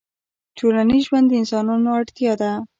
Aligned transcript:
ټولنیز 0.57 1.01
ژوند 1.07 1.25
د 1.29 1.33
انسانانو 1.41 1.89
اړتیا 1.97 2.33
ده 2.41 2.51